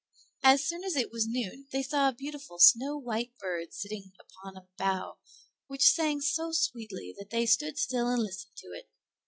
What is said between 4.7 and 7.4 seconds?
bough which sang so sweetly that